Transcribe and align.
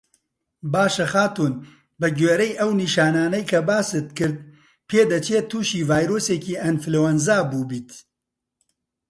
باشه 0.73 1.05
خاتوون 1.13 1.53
بە 1.99 2.07
گوێرەی 2.17 2.57
ئەو 2.59 2.71
نیشانانەی 2.81 3.47
کە 3.51 3.59
باست 3.69 4.07
کرد 4.17 4.37
پێدەچێت 4.89 5.45
تووشی 5.51 5.87
ڤایرۆسێکی 5.89 6.59
ئەنفلەوەنزا 6.63 7.37
بووبیت 7.51 7.89